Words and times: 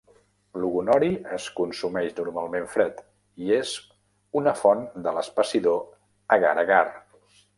L'ogonori 0.59 1.09
es 1.35 1.43
consumeix 1.59 2.15
normalment 2.19 2.65
fred 2.71 3.03
i 3.47 3.53
és 3.59 3.75
una 4.41 4.55
font 4.63 4.83
de 5.09 5.13
l'espessidor 5.19 5.79
agar-agar. 6.39 6.83